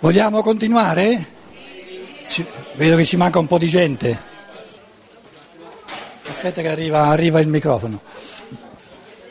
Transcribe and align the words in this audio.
Vogliamo 0.00 0.42
continuare? 0.42 1.26
Ci, 2.26 2.46
vedo 2.76 2.96
che 2.96 3.04
ci 3.04 3.18
manca 3.18 3.38
un 3.38 3.46
po' 3.46 3.58
di 3.58 3.68
gente. 3.68 4.18
Aspetta 6.26 6.62
che 6.62 6.68
arriva, 6.68 7.08
arriva 7.08 7.38
il 7.38 7.48
microfono. 7.48 8.00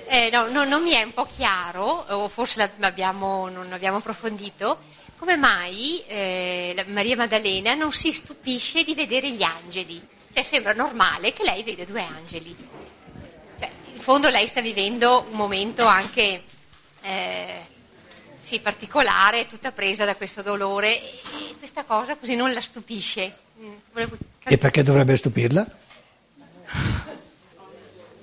Eh, 0.05 0.29
no, 0.31 0.47
no, 0.51 0.65
non 0.65 0.83
mi 0.83 0.91
è 0.91 1.01
un 1.01 1.11
po' 1.11 1.27
chiaro, 1.35 2.05
o 2.09 2.27
forse 2.27 2.71
non 2.77 2.85
abbiamo 2.85 3.97
approfondito, 3.97 4.77
come 5.17 5.37
mai 5.37 6.03
eh, 6.05 6.85
Maria 6.89 7.15
Maddalena 7.15 7.73
non 7.73 7.91
si 7.91 8.11
stupisce 8.11 8.83
di 8.83 8.93
vedere 8.93 9.31
gli 9.31 9.41
angeli. 9.41 9.99
Cioè 10.31 10.43
sembra 10.43 10.73
normale 10.73 11.33
che 11.33 11.43
lei 11.43 11.63
vede 11.63 11.87
due 11.87 12.03
angeli. 12.03 12.55
Cioè, 13.57 13.71
in 13.95 13.99
fondo 13.99 14.29
lei 14.29 14.45
sta 14.45 14.61
vivendo 14.61 15.25
un 15.31 15.35
momento 15.35 15.87
anche... 15.87 16.43
Eh, 17.01 17.38
sì, 18.41 18.59
particolare, 18.59 19.47
tutta 19.47 19.71
presa 19.71 20.05
da 20.05 20.15
questo 20.15 20.41
dolore 20.41 21.01
e 21.01 21.55
questa 21.57 21.83
cosa 21.83 22.15
così 22.15 22.35
non 22.35 22.53
la 22.53 22.61
stupisce. 22.61 23.33
Mm, 23.61 24.03
e 24.45 24.57
perché 24.57 24.83
dovrebbe 24.83 25.15
stupirla? 25.15 25.67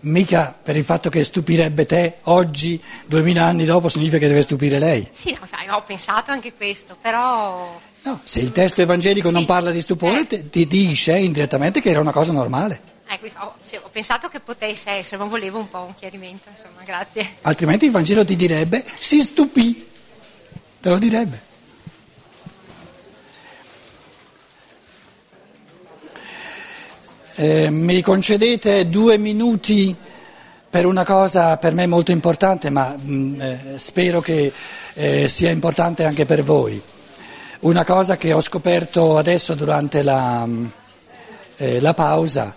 Mica 0.01 0.57
per 0.63 0.77
il 0.77 0.85
fatto 0.85 1.11
che 1.11 1.25
stupirebbe 1.25 1.85
te 1.85 2.19
oggi, 2.25 2.81
duemila 3.07 3.45
anni 3.45 3.65
dopo, 3.65 3.89
significa 3.89 4.19
che 4.19 4.29
deve 4.29 4.43
stupire 4.43 4.79
lei. 4.79 5.07
Sì, 5.11 5.37
no, 5.67 5.77
ho 5.77 5.83
pensato 5.83 6.31
anche 6.31 6.55
questo, 6.55 6.97
però... 7.01 7.81
No, 8.03 8.21
se 8.23 8.39
il 8.39 8.53
testo 8.53 8.83
evangelico 8.83 9.29
sì. 9.29 9.35
non 9.35 9.47
parla 9.47 9.73
di 9.73 9.81
stupore, 9.81 10.27
eh. 10.29 10.49
ti 10.49 10.67
dice 10.67 11.17
indirettamente 11.19 11.81
che 11.81 11.91
era 11.91 11.99
una 12.01 12.13
cosa 12.13 12.33
normale. 12.33 12.95
Ecco, 13.09 13.27
ho, 13.39 13.55
ho, 13.83 13.89
pensato 13.91 14.29
che 14.29 14.41
potesse 14.41 14.91
essere, 14.91 15.17
ma 15.17 15.25
volevo 15.25 15.59
un 15.59 15.69
po' 15.69 15.83
un 15.83 15.95
chiarimento, 15.97 16.49
insomma, 16.49 16.83
grazie. 16.85 17.37
Altrimenti 17.43 17.87
il 17.87 17.91
Vangelo 17.91 18.25
ti 18.25 18.37
direbbe 18.37 18.85
si 18.99 19.23
stupì. 19.23 19.95
Te 20.87 20.93
lo 20.93 20.99
direbbe. 20.99 21.41
Eh, 27.35 27.71
mi 27.71 28.01
concedete 28.03 28.89
due 28.89 29.19
minuti 29.19 29.93
per 30.71 30.87
una 30.87 31.05
cosa 31.05 31.57
per 31.57 31.75
me 31.75 31.89
molto 31.89 32.13
importante, 32.13 32.71
ma 32.71 32.95
mh, 32.97 33.13
mm, 33.13 33.41
eh, 33.41 33.61
spero 33.79 34.21
che 34.21 34.53
eh, 34.95 35.27
sia 35.27 35.51
importante 35.51 36.05
anche 36.05 36.25
per 36.25 36.45
voi. 36.45 36.81
Una 37.63 37.85
cosa 37.85 38.17
che 38.17 38.33
ho 38.33 38.41
scoperto 38.41 39.19
adesso 39.19 39.57
durante 39.57 40.05
la, 40.05 40.47
mm, 40.47 40.67
eh, 41.57 41.81
la 41.81 41.95
pausa 41.95 42.55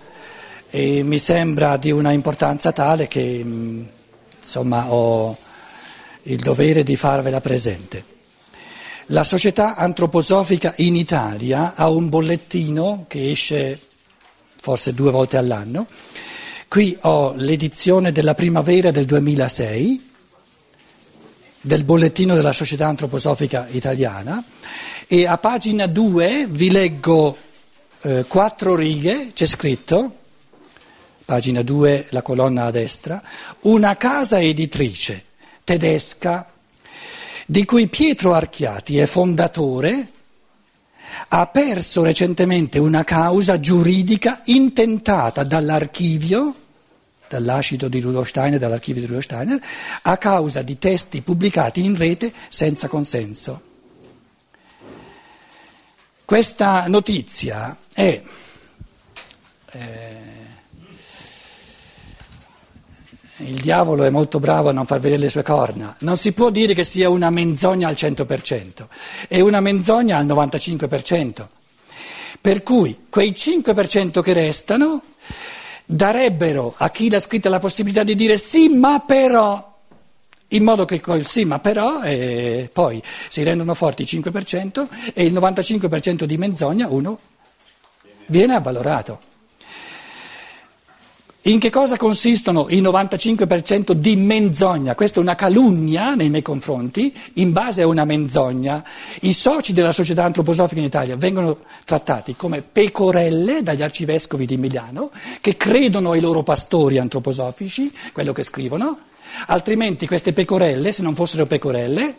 e 0.69 1.01
mi 1.01 1.17
sembra 1.17 1.77
di 1.77 1.89
una 1.89 2.11
importanza 2.11 2.71
tale 2.73 3.07
che 3.07 3.43
mh, 3.43 3.49
mm, 3.49 3.83
insomma 4.39 4.91
ho 4.91 5.35
il 6.21 6.37
dovere 6.37 6.83
di 6.83 6.95
farvela 6.95 7.41
presente. 7.41 8.17
La 9.11 9.23
Società 9.23 9.73
Antroposofica 9.73 10.75
in 10.77 10.95
Italia 10.95 11.73
ha 11.73 11.89
un 11.89 12.09
bollettino 12.09 13.05
che 13.07 13.31
esce 13.31 13.79
forse 14.55 14.93
due 14.93 15.09
volte 15.09 15.37
all'anno. 15.37 15.87
Qui 16.67 16.95
ho 17.01 17.33
l'edizione 17.33 18.11
della 18.11 18.35
primavera 18.35 18.91
del 18.91 19.07
2006 19.07 20.09
del 21.61 21.83
bollettino 21.85 22.35
della 22.35 22.53
Società 22.53 22.85
Antroposofica 22.85 23.65
Italiana 23.71 24.43
e 25.07 25.25
a 25.25 25.39
pagina 25.39 25.87
2 25.87 26.45
vi 26.47 26.69
leggo 26.69 27.35
eh, 28.01 28.25
quattro 28.27 28.75
righe, 28.75 29.31
c'è 29.33 29.47
scritto, 29.47 30.17
pagina 31.25 31.63
2 31.63 32.09
la 32.11 32.21
colonna 32.21 32.65
a 32.65 32.71
destra, 32.71 33.23
una 33.61 33.97
casa 33.97 34.39
editrice 34.39 35.25
tedesca 35.63 36.47
di 37.49 37.65
cui 37.65 37.87
Pietro 37.87 38.35
Archiati 38.35 38.99
è 38.99 39.07
fondatore, 39.07 40.07
ha 41.29 41.47
perso 41.47 42.03
recentemente 42.03 42.77
una 42.77 43.03
causa 43.03 43.59
giuridica 43.59 44.41
intentata 44.45 45.43
dall'archivio, 45.43 46.53
dall'acido 47.27 47.87
di 47.87 48.01
Rudolf 48.01 48.29
Steiner, 48.29 48.59
dall'archivio 48.59 49.01
di 49.01 49.07
Rudolf 49.07 49.25
Steiner, 49.25 49.59
a 50.03 50.17
causa 50.17 50.61
di 50.61 50.77
testi 50.77 51.23
pubblicati 51.23 51.83
in 51.83 51.97
rete 51.97 52.31
senza 52.49 52.87
consenso. 52.87 53.61
Questa 56.23 56.85
notizia 56.85 57.75
è... 57.91 58.21
Eh, 59.71 60.48
il 63.39 63.61
diavolo 63.61 64.03
è 64.03 64.09
molto 64.09 64.39
bravo 64.39 64.69
a 64.69 64.71
non 64.71 64.85
far 64.85 64.99
vedere 64.99 65.21
le 65.21 65.29
sue 65.29 65.43
corna. 65.43 65.95
Non 65.99 66.17
si 66.17 66.33
può 66.33 66.49
dire 66.49 66.73
che 66.73 66.83
sia 66.83 67.09
una 67.09 67.29
menzogna 67.29 67.87
al 67.87 67.95
100%, 67.95 68.87
è 69.27 69.39
una 69.39 69.59
menzogna 69.59 70.17
al 70.17 70.25
95%. 70.25 71.47
Per 72.41 72.63
cui 72.63 73.05
quei 73.09 73.31
5% 73.31 74.21
che 74.21 74.33
restano 74.33 75.01
darebbero 75.85 76.73
a 76.77 76.89
chi 76.89 77.09
l'ha 77.09 77.19
scritta 77.19 77.49
la 77.49 77.59
possibilità 77.59 78.03
di 78.03 78.15
dire 78.15 78.37
sì, 78.37 78.69
ma 78.69 78.99
però, 78.99 79.77
in 80.49 80.63
modo 80.63 80.85
che 80.85 80.99
col 80.99 81.25
sì, 81.25 81.45
ma 81.45 81.59
però, 81.59 82.01
eh, 82.03 82.69
poi 82.71 83.01
si 83.27 83.43
rendono 83.43 83.73
forti 83.73 84.03
i 84.03 84.05
5% 84.05 84.87
e 85.13 85.25
il 85.25 85.33
95% 85.33 86.23
di 86.23 86.37
menzogna 86.37 86.87
uno 86.87 87.19
viene 88.27 88.55
avvalorato. 88.55 89.27
In 91.43 91.57
che 91.57 91.69
cosa 91.69 91.95
consistono 91.95 92.65
i 92.67 92.81
95% 92.81 93.93
di 93.93 94.17
menzogna? 94.17 94.93
Questa 94.93 95.19
è 95.19 95.23
una 95.23 95.35
calunnia 95.35 96.13
nei 96.13 96.29
miei 96.29 96.41
confronti, 96.41 97.15
in 97.35 97.53
base 97.53 97.81
a 97.81 97.87
una 97.87 98.03
menzogna. 98.03 98.83
I 99.21 99.31
soci 99.31 99.71
della 99.71 99.93
società 99.93 100.25
antroposofica 100.25 100.81
in 100.81 100.87
Italia 100.87 101.15
vengono 101.15 101.59
trattati 101.85 102.35
come 102.35 102.61
pecorelle 102.61 103.63
dagli 103.63 103.81
arcivescovi 103.81 104.45
di 104.45 104.57
Milano 104.57 105.11
che 105.39 105.55
credono 105.55 106.11
ai 106.11 106.19
loro 106.19 106.43
pastori 106.43 106.97
antroposofici, 106.97 107.89
quello 108.11 108.33
che 108.33 108.43
scrivono, 108.43 108.99
altrimenti 109.47 110.07
queste 110.07 110.33
pecorelle, 110.33 110.91
se 110.91 111.03
non 111.03 111.15
fossero 111.15 111.45
pecorelle, 111.45 112.15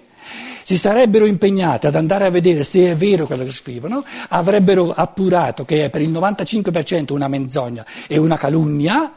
si 0.62 0.76
sarebbero 0.76 1.26
impegnate 1.26 1.86
ad 1.86 1.94
andare 1.94 2.26
a 2.26 2.30
vedere 2.30 2.64
se 2.64 2.90
è 2.90 2.96
vero 2.96 3.26
quello 3.26 3.44
che 3.44 3.50
scrivono, 3.50 4.04
avrebbero 4.28 4.92
appurato 4.92 5.64
che 5.64 5.84
è 5.84 5.90
per 5.90 6.02
il 6.02 6.10
95% 6.10 7.12
una 7.12 7.28
menzogna 7.28 7.84
e 8.06 8.18
una 8.18 8.36
calunnia 8.36 9.14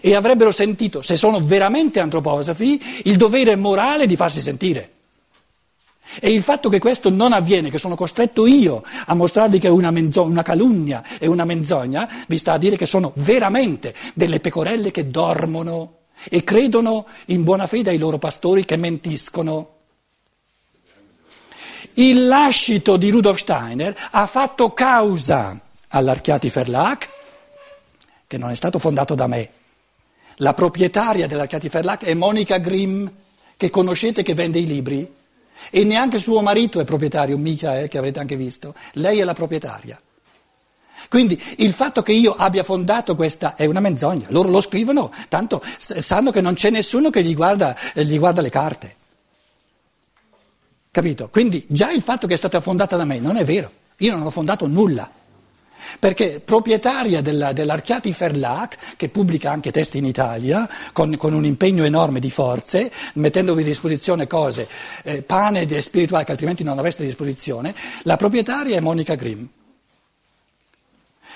e 0.00 0.14
avrebbero 0.14 0.50
sentito, 0.50 1.02
se 1.02 1.16
sono 1.16 1.40
veramente 1.44 2.00
antroposofi, 2.00 2.80
il 3.04 3.16
dovere 3.16 3.56
morale 3.56 4.06
di 4.06 4.16
farsi 4.16 4.40
sentire. 4.40 4.90
E 6.20 6.32
il 6.32 6.42
fatto 6.42 6.68
che 6.68 6.80
questo 6.80 7.08
non 7.08 7.32
avviene, 7.32 7.70
che 7.70 7.78
sono 7.78 7.94
costretto 7.94 8.46
io 8.46 8.82
a 9.06 9.14
mostrarvi 9.14 9.60
che 9.60 9.68
è 9.68 9.70
una, 9.70 9.92
menzo- 9.92 10.24
una 10.24 10.42
calunnia 10.42 11.04
e 11.18 11.28
una 11.28 11.44
menzogna, 11.44 12.08
vi 12.26 12.36
sta 12.36 12.54
a 12.54 12.58
dire 12.58 12.76
che 12.76 12.86
sono 12.86 13.12
veramente 13.16 13.94
delle 14.14 14.40
pecorelle 14.40 14.90
che 14.90 15.08
dormono 15.08 15.98
e 16.28 16.42
credono 16.42 17.06
in 17.26 17.44
buona 17.44 17.66
fede 17.66 17.90
ai 17.90 17.98
loro 17.98 18.18
pastori 18.18 18.64
che 18.64 18.76
mentiscono. 18.76 19.79
Il 22.00 22.28
lascito 22.28 22.96
di 22.96 23.10
Rudolf 23.10 23.38
Steiner 23.38 23.94
ha 24.12 24.24
fatto 24.24 24.72
causa 24.72 25.60
all'Archiati 25.88 26.48
Verlag, 26.48 27.06
che 28.26 28.38
non 28.38 28.48
è 28.48 28.54
stato 28.54 28.78
fondato 28.78 29.14
da 29.14 29.26
me. 29.26 29.50
La 30.36 30.54
proprietaria 30.54 31.26
dell'Archiati 31.26 31.68
Verlag 31.68 32.02
è 32.02 32.14
Monica 32.14 32.56
Grimm, 32.56 33.06
che 33.54 33.68
conoscete 33.68 34.22
che 34.22 34.32
vende 34.32 34.58
i 34.58 34.64
libri. 34.64 35.14
E 35.68 35.84
neanche 35.84 36.18
suo 36.18 36.40
marito 36.40 36.80
è 36.80 36.84
proprietario, 36.84 37.36
Michael, 37.36 37.88
che 37.88 37.98
avrete 37.98 38.18
anche 38.18 38.36
visto. 38.36 38.74
Lei 38.92 39.18
è 39.18 39.24
la 39.24 39.34
proprietaria. 39.34 40.00
Quindi 41.10 41.38
il 41.58 41.74
fatto 41.74 42.00
che 42.00 42.12
io 42.12 42.34
abbia 42.34 42.62
fondato 42.62 43.14
questa 43.14 43.56
è 43.56 43.66
una 43.66 43.80
menzogna. 43.80 44.24
Loro 44.30 44.48
lo 44.48 44.62
scrivono, 44.62 45.12
tanto 45.28 45.62
sanno 45.76 46.30
che 46.30 46.40
non 46.40 46.54
c'è 46.54 46.70
nessuno 46.70 47.10
che 47.10 47.22
gli 47.22 47.34
guarda, 47.34 47.76
gli 47.92 48.16
guarda 48.18 48.40
le 48.40 48.48
carte. 48.48 48.94
Capito? 50.92 51.28
Quindi 51.28 51.64
già 51.68 51.92
il 51.92 52.02
fatto 52.02 52.26
che 52.26 52.34
è 52.34 52.36
stata 52.36 52.60
fondata 52.60 52.96
da 52.96 53.04
me 53.04 53.20
non 53.20 53.36
è 53.36 53.44
vero, 53.44 53.70
io 53.98 54.16
non 54.16 54.26
ho 54.26 54.30
fondato 54.30 54.66
nulla. 54.66 55.08
Perché 55.98 56.40
proprietaria 56.44 57.22
della, 57.22 57.52
dell'Archiati 57.52 58.14
Verlag, 58.16 58.76
che 58.96 59.08
pubblica 59.08 59.50
anche 59.50 59.70
testi 59.70 59.98
in 59.98 60.04
Italia, 60.04 60.68
con, 60.92 61.16
con, 61.16 61.32
un 61.32 61.44
impegno 61.44 61.84
enorme 61.84 62.20
di 62.20 62.30
forze, 62.30 62.92
mettendovi 63.14 63.62
a 63.62 63.64
disposizione 63.64 64.26
cose, 64.26 64.68
eh, 65.02 65.22
pane 65.22 65.62
e 65.62 65.82
spirituali 65.82 66.24
che 66.24 66.32
altrimenti 66.32 66.62
non 66.62 66.78
avreste 66.78 67.02
a 67.02 67.06
disposizione, 67.06 67.74
la 68.02 68.16
proprietaria 68.16 68.76
è 68.76 68.80
Monica 68.80 69.14
Grimm. 69.14 69.44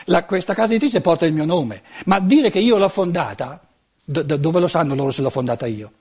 La, 0.06 0.24
questa 0.24 0.54
casa 0.54 0.72
editrice 0.72 1.00
porta 1.00 1.26
il 1.26 1.32
mio 1.32 1.46
nome, 1.46 1.82
ma 2.04 2.20
dire 2.20 2.50
che 2.50 2.58
io 2.58 2.76
l'ho 2.76 2.88
fondata, 2.88 3.60
do, 4.04 4.22
do, 4.22 4.36
dove 4.36 4.60
lo 4.60 4.68
sanno 4.68 4.94
loro 4.94 5.10
se 5.10 5.22
l'ho 5.22 5.30
fondata 5.30 5.66
io? 5.66 5.92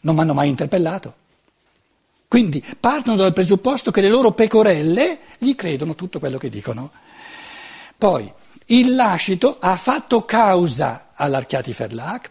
Non 0.00 0.14
mi 0.14 0.22
hanno 0.22 0.34
mai 0.34 0.48
interpellato. 0.48 1.24
Quindi 2.28 2.64
partono 2.78 3.16
dal 3.16 3.32
presupposto 3.32 3.90
che 3.90 4.00
le 4.00 4.08
loro 4.08 4.32
pecorelle 4.32 5.18
gli 5.38 5.54
credono 5.54 5.94
tutto 5.94 6.18
quello 6.18 6.38
che 6.38 6.48
dicono. 6.48 6.90
Poi 7.96 8.30
il 8.66 8.94
lascito 8.94 9.58
ha 9.60 9.76
fatto 9.76 10.24
causa 10.24 11.08
all'Archiati 11.14 11.72
Verlag 11.72 12.28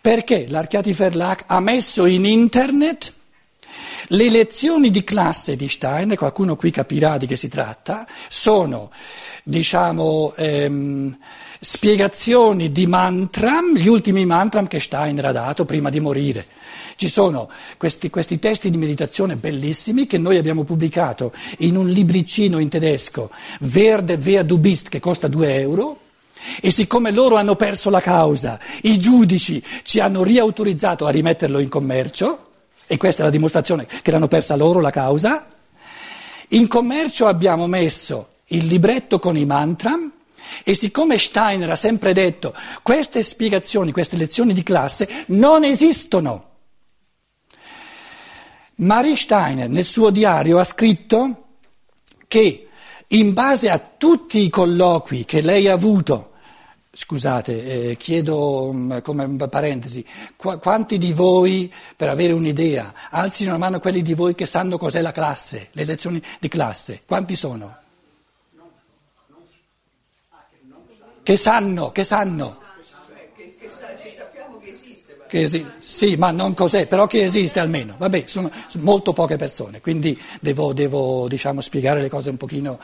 perché 0.00 0.46
l'Archiati 0.48 0.92
Verlag 0.92 1.44
ha 1.46 1.60
messo 1.60 2.06
in 2.06 2.24
internet 2.24 3.14
Le 4.08 4.28
lezioni 4.28 4.90
di 4.90 5.04
classe 5.04 5.54
di 5.54 5.68
Steiner, 5.68 6.16
qualcuno 6.16 6.56
qui 6.56 6.70
capirà 6.72 7.16
di 7.16 7.26
che 7.26 7.36
si 7.36 7.48
tratta, 7.48 8.06
sono, 8.28 8.90
diciamo, 9.44 10.34
ehm, 10.36 11.16
spiegazioni 11.60 12.72
di 12.72 12.86
mantram, 12.86 13.76
gli 13.76 13.86
ultimi 13.86 14.24
mantram 14.24 14.66
che 14.66 14.80
Steiner 14.80 15.26
ha 15.26 15.32
dato 15.32 15.64
prima 15.64 15.90
di 15.90 16.00
morire. 16.00 16.46
Ci 17.00 17.08
sono 17.08 17.48
questi, 17.78 18.10
questi, 18.10 18.38
testi 18.38 18.68
di 18.68 18.76
meditazione 18.76 19.36
bellissimi 19.36 20.06
che 20.06 20.18
noi 20.18 20.36
abbiamo 20.36 20.64
pubblicato 20.64 21.32
in 21.60 21.76
un 21.76 21.88
libricino 21.88 22.58
in 22.58 22.68
tedesco, 22.68 23.30
Verde 23.60 24.18
Vea 24.18 24.42
du 24.42 24.58
Bist, 24.58 24.90
che 24.90 25.00
costa 25.00 25.26
2 25.26 25.60
euro. 25.60 25.98
E 26.60 26.70
siccome 26.70 27.10
loro 27.10 27.36
hanno 27.36 27.56
perso 27.56 27.88
la 27.88 28.02
causa, 28.02 28.60
i 28.82 28.98
giudici 28.98 29.64
ci 29.82 29.98
hanno 29.98 30.22
riautorizzato 30.22 31.06
a 31.06 31.10
rimetterlo 31.10 31.58
in 31.58 31.70
commercio, 31.70 32.48
e 32.86 32.98
questa 32.98 33.22
è 33.22 33.24
la 33.24 33.30
dimostrazione 33.30 33.88
che 34.02 34.10
l'hanno 34.10 34.28
persa 34.28 34.54
loro 34.54 34.80
la 34.80 34.90
causa, 34.90 35.46
in 36.48 36.68
commercio 36.68 37.26
abbiamo 37.26 37.66
messo 37.66 38.40
il 38.48 38.66
libretto 38.66 39.18
con 39.18 39.38
i 39.38 39.46
mantra 39.46 39.96
e 40.62 40.74
siccome 40.74 41.16
Steiner 41.16 41.70
ha 41.70 41.76
sempre 41.76 42.12
detto 42.12 42.52
queste 42.82 43.22
spiegazioni, 43.22 43.90
queste 43.90 44.18
lezioni 44.18 44.52
di 44.52 44.62
classe 44.62 45.24
non 45.28 45.64
esistono, 45.64 46.48
Marie 48.80 49.16
Steiner 49.16 49.68
nel 49.68 49.84
suo 49.84 50.10
diario 50.10 50.58
ha 50.58 50.64
scritto 50.64 51.44
che 52.26 52.68
in 53.08 53.32
base 53.32 53.68
a 53.68 53.78
tutti 53.78 54.38
i 54.38 54.48
colloqui 54.48 55.24
che 55.24 55.42
lei 55.42 55.68
ha 55.68 55.74
avuto, 55.74 56.30
scusate, 56.92 57.90
eh, 57.90 57.96
chiedo 57.96 58.70
mm, 58.72 58.98
come 59.02 59.28
parentesi, 59.48 60.06
qu- 60.36 60.58
quanti 60.60 60.96
di 60.96 61.12
voi, 61.12 61.72
per 61.96 62.08
avere 62.08 62.32
un'idea, 62.32 62.94
alzino 63.10 63.52
la 63.52 63.58
mano 63.58 63.80
quelli 63.80 64.00
di 64.00 64.14
voi 64.14 64.34
che 64.34 64.46
sanno 64.46 64.78
cos'è 64.78 65.02
la 65.02 65.12
classe, 65.12 65.68
le 65.72 65.84
lezioni 65.84 66.22
di 66.38 66.48
classe, 66.48 67.02
quanti 67.04 67.36
sono? 67.36 67.76
Che 71.22 71.36
sanno, 71.36 71.92
che 71.92 72.04
sanno. 72.04 72.68
Che 75.30 75.42
esi- 75.42 75.64
sì, 75.78 76.16
ma 76.16 76.32
non 76.32 76.54
cos'è, 76.54 76.88
però 76.88 77.06
che 77.06 77.22
esiste 77.22 77.60
almeno. 77.60 77.94
Vabbè, 77.96 78.24
sono 78.26 78.50
molto 78.80 79.12
poche 79.12 79.36
persone, 79.36 79.80
quindi 79.80 80.20
devo, 80.40 80.72
devo 80.72 81.28
diciamo, 81.28 81.60
spiegare 81.60 82.00
le 82.00 82.08
cose 82.08 82.30
un 82.30 82.36
pochino. 82.36 82.80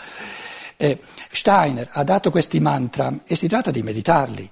Eh, 0.77 0.97
Steiner 1.33 1.89
ha 1.91 2.05
dato 2.05 2.31
questi 2.31 2.61
mantra 2.61 3.13
e 3.27 3.35
si 3.35 3.49
tratta 3.49 3.73
di 3.73 3.83
meditarli. 3.83 4.49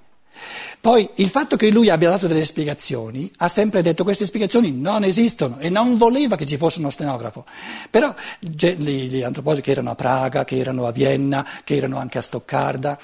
Poi 0.81 1.09
il 1.15 1.29
fatto 1.29 1.55
che 1.55 1.69
lui 1.69 1.89
abbia 1.89 2.09
dato 2.09 2.27
delle 2.27 2.43
spiegazioni, 2.43 3.31
ha 3.37 3.47
sempre 3.47 3.81
detto 3.81 3.99
che 3.99 4.09
queste 4.09 4.25
spiegazioni 4.25 4.73
non 4.73 5.05
esistono 5.05 5.57
e 5.59 5.69
non 5.69 5.95
voleva 5.95 6.35
che 6.35 6.45
ci 6.45 6.57
fosse 6.57 6.79
uno 6.79 6.89
stenografo. 6.89 7.45
Però 7.89 8.13
gli, 8.39 9.07
gli 9.07 9.21
antropologi 9.23 9.61
che 9.61 9.71
erano 9.71 9.91
a 9.91 9.95
Praga, 9.95 10.43
che 10.43 10.57
erano 10.57 10.85
a 10.85 10.91
Vienna, 10.91 11.47
che 11.63 11.77
erano 11.77 11.97
anche 11.97 12.17
a 12.17 12.21
Stoccarda, 12.21 12.99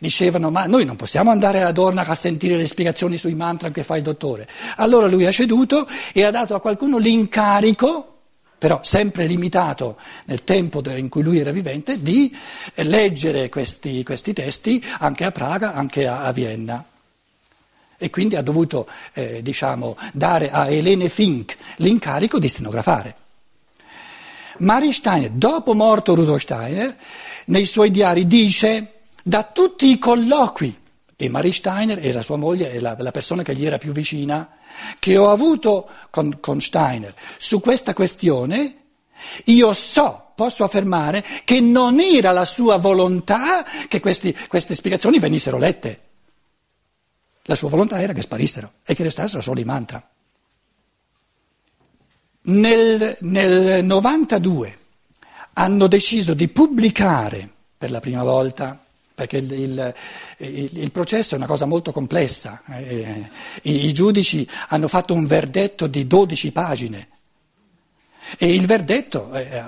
dicevano 0.00 0.50
ma 0.50 0.66
noi 0.66 0.84
non 0.84 0.96
possiamo 0.96 1.30
andare 1.30 1.62
ad 1.62 1.78
Ornac 1.78 2.08
a 2.08 2.14
sentire 2.14 2.56
le 2.56 2.66
spiegazioni 2.66 3.16
sui 3.16 3.34
mantra 3.34 3.70
che 3.70 3.84
fa 3.84 3.96
il 3.96 4.02
dottore. 4.02 4.48
Allora 4.76 5.06
lui 5.06 5.26
ha 5.26 5.30
ceduto 5.30 5.86
e 6.12 6.24
ha 6.24 6.30
dato 6.30 6.54
a 6.54 6.60
qualcuno 6.60 6.98
l'incarico 6.98 8.06
però 8.60 8.80
sempre 8.82 9.24
limitato 9.24 9.96
nel 10.26 10.44
tempo 10.44 10.82
in 10.94 11.08
cui 11.08 11.22
lui 11.22 11.38
era 11.38 11.50
vivente, 11.50 12.02
di 12.02 12.36
leggere 12.74 13.48
questi, 13.48 14.02
questi 14.02 14.34
testi 14.34 14.84
anche 14.98 15.24
a 15.24 15.30
Praga, 15.30 15.72
anche 15.72 16.06
a, 16.06 16.24
a 16.24 16.32
Vienna. 16.32 16.84
E 17.96 18.10
quindi 18.10 18.36
ha 18.36 18.42
dovuto 18.42 18.86
eh, 19.14 19.40
diciamo, 19.42 19.96
dare 20.12 20.50
a 20.50 20.68
Helene 20.68 21.08
Fink 21.08 21.56
l'incarico 21.76 22.38
di 22.38 22.48
stenografare. 22.48 23.16
Marie 24.58 24.92
Steiner, 24.92 25.30
dopo 25.30 25.72
morto 25.72 26.14
Rudolf 26.14 26.42
Steiner, 26.42 26.94
nei 27.46 27.64
suoi 27.64 27.90
diari 27.90 28.26
dice 28.26 28.99
da 29.22 29.44
tutti 29.44 29.90
i 29.90 29.98
colloqui, 29.98 30.78
e 31.16 31.28
Marie 31.28 31.52
Steiner 31.52 31.98
era 32.04 32.22
sua 32.22 32.36
moglie, 32.36 32.80
la, 32.80 32.96
la 32.98 33.10
persona 33.10 33.42
che 33.42 33.54
gli 33.54 33.66
era 33.66 33.78
più 33.78 33.92
vicina, 33.92 34.48
che 34.98 35.16
ho 35.16 35.30
avuto 35.30 35.88
con, 36.10 36.38
con 36.40 36.60
Steiner 36.60 37.14
su 37.36 37.60
questa 37.60 37.92
questione, 37.92 38.76
io 39.44 39.72
so, 39.72 40.32
posso 40.34 40.64
affermare, 40.64 41.24
che 41.44 41.60
non 41.60 42.00
era 42.00 42.32
la 42.32 42.46
sua 42.46 42.78
volontà 42.78 43.64
che 43.88 44.00
questi, 44.00 44.34
queste 44.48 44.74
spiegazioni 44.74 45.18
venissero 45.18 45.58
lette. 45.58 46.08
La 47.44 47.54
sua 47.54 47.68
volontà 47.68 48.00
era 48.00 48.12
che 48.12 48.22
sparissero 48.22 48.72
e 48.84 48.94
che 48.94 49.02
restassero 49.02 49.42
solo 49.42 49.60
i 49.60 49.64
mantra. 49.64 50.02
Nel, 52.42 53.18
nel 53.20 53.84
92 53.84 54.78
hanno 55.54 55.86
deciso 55.86 56.32
di 56.32 56.48
pubblicare 56.48 57.50
per 57.76 57.90
la 57.90 58.00
prima 58.00 58.22
volta 58.22 58.82
perché 59.20 59.36
il, 59.36 59.52
il, 59.52 59.94
il, 60.38 60.70
il, 60.72 60.90
processo 60.90 61.34
è 61.34 61.36
una 61.36 61.46
cosa 61.46 61.66
molto 61.66 61.92
complessa. 61.92 62.62
Eh, 62.68 63.28
i, 63.62 63.86
I 63.86 63.92
giudici 63.92 64.48
hanno 64.68 64.88
fatto 64.88 65.12
un 65.12 65.26
verdetto 65.26 65.86
di 65.86 66.06
12 66.06 66.52
pagine. 66.52 67.08
E 68.38 68.54
il 68.54 68.64
verdetto, 68.64 69.32
eh, 69.34 69.62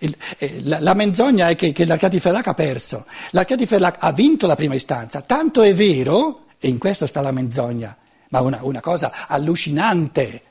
il, 0.00 0.16
eh, 0.38 0.60
la, 0.64 0.78
la, 0.80 0.94
menzogna 0.94 1.48
è 1.48 1.56
che, 1.56 1.72
che 1.72 1.84
l'Arcadi 1.86 2.20
Ferlac 2.20 2.46
ha 2.46 2.54
perso. 2.54 3.06
L'Arcadi 3.30 3.66
Ferlac 3.66 3.96
ha 3.98 4.12
vinto 4.12 4.46
la 4.46 4.54
prima 4.54 4.74
istanza, 4.74 5.22
tanto 5.22 5.62
è 5.62 5.74
vero, 5.74 6.44
e 6.60 6.68
in 6.68 6.78
questo 6.78 7.06
sta 7.06 7.20
la 7.20 7.32
menzogna, 7.32 7.96
ma 8.28 8.42
una, 8.42 8.60
una 8.62 8.80
cosa 8.80 9.26
allucinante, 9.26 10.42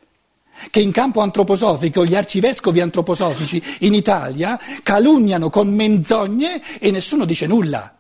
che 0.70 0.80
in 0.80 0.92
campo 0.92 1.22
antroposofico 1.22 2.06
gli 2.06 2.16
arcivescovi 2.16 2.80
antroposofici 2.80 3.62
in 3.80 3.94
Italia 3.94 4.60
calunniano 4.82 5.50
con 5.50 5.68
menzogne 5.68 6.80
e 6.80 6.92
nessuno 6.92 7.26
dice 7.26 7.48
nulla. 7.48 7.98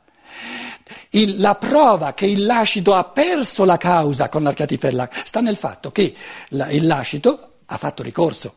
Il, 1.15 1.39
la 1.39 1.55
prova 1.55 2.13
che 2.13 2.25
il 2.25 2.45
lascito 2.45 2.95
ha 2.95 3.03
perso 3.03 3.65
la 3.65 3.77
causa 3.77 4.29
con 4.29 4.43
l'Arcatiferlac 4.43 5.23
sta 5.25 5.41
nel 5.41 5.57
fatto 5.57 5.91
che 5.91 6.13
la, 6.49 6.69
il 6.69 6.87
lascito 6.87 7.53
ha 7.65 7.77
fatto 7.77 8.01
ricorso. 8.01 8.55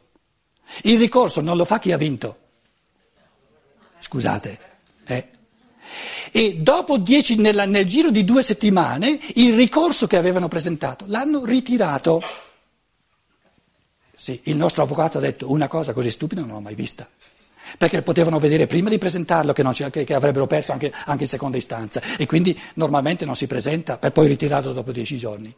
Il 0.83 0.99
ricorso 0.99 1.41
non 1.41 1.57
lo 1.57 1.65
fa 1.65 1.79
chi 1.79 1.93
ha 1.93 1.97
vinto. 1.97 2.39
Scusate. 3.99 4.59
Eh. 5.07 5.29
E 6.33 6.55
dopo 6.57 6.99
dieci, 6.99 7.37
nella, 7.37 7.67
nel 7.67 7.87
giro 7.87 8.11
di 8.11 8.25
due 8.25 8.43
settimane, 8.43 9.19
il 9.35 9.55
ricorso 9.55 10.07
che 10.07 10.17
avevano 10.17 10.49
presentato 10.49 11.05
l'hanno 11.09 11.45
ritirato. 11.45 12.23
Sì, 14.15 14.41
il 14.45 14.57
nostro 14.57 14.83
avvocato 14.83 15.19
ha 15.19 15.21
detto 15.21 15.51
una 15.51 15.69
cosa 15.69 15.93
così 15.93 16.11
stupida 16.11 16.41
non 16.41 16.51
l'ho 16.51 16.61
mai 16.61 16.75
vista 16.75 17.07
perché 17.77 18.03
potevano 18.03 18.39
vedere 18.39 18.67
prima 18.67 18.89
di 18.89 18.99
presentarlo 18.99 19.53
che, 19.53 19.65
che, 19.91 20.05
che 20.05 20.15
avrebbero 20.15 20.47
perso 20.47 20.73
anche, 20.73 20.93
anche, 21.07 21.25
in 21.25 21.29
seconda 21.29 21.57
istanza 21.57 22.01
e 22.17 22.27
quindi 22.27 22.59
normalmente 22.75 23.25
non 23.25 23.37
si 23.37 23.47
presenta 23.47 23.99
per 23.99 24.13
poi 24.13 24.29
ritirato 24.29 24.73
dopo 24.73 24.93
dieci 24.93 25.17
giorni. 25.17 25.55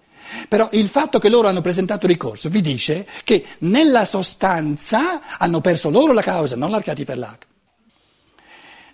Però 0.49 0.69
il 0.73 0.89
fatto 0.89 1.19
che 1.19 1.29
loro 1.29 1.49
hanno 1.49 1.61
presentato 1.61 2.07
ricorso 2.07 2.49
vi 2.49 2.61
dice 2.61 3.07
che 3.25 3.45
nella 3.61 4.05
sostanza 4.05 5.39
hanno 5.39 5.61
perso 5.61 5.91
loro 5.91 6.13
la 6.13 6.23
causa, 6.23 6.57
non 6.57 6.71
l'Arcati 6.71 7.05
Ferlac. 7.05 7.47